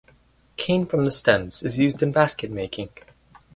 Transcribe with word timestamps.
Cane 0.57 0.87
from 0.87 1.05
the 1.05 1.11
stems 1.11 1.61
is 1.61 1.77
used 1.77 2.01
in 2.01 2.11
basket 2.11 2.49
making. 2.49 2.89